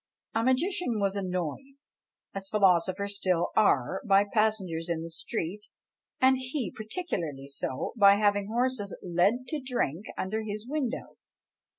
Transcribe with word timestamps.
A 0.33 0.43
magician 0.43 0.99
was 0.99 1.15
annoyed, 1.15 1.75
as 2.33 2.49
philosophers 2.49 3.17
still 3.17 3.51
are, 3.55 4.01
by 4.03 4.23
passengers 4.25 4.89
in 4.89 5.03
the 5.03 5.11
street; 5.11 5.67
and 6.19 6.37
he, 6.39 6.71
particularly 6.75 7.47
so, 7.47 7.93
by 7.95 8.15
having 8.15 8.47
horses 8.47 8.97
led 9.07 9.45
to 9.49 9.61
drink 9.63 10.07
under 10.17 10.41
his 10.41 10.67
window. 10.67 11.17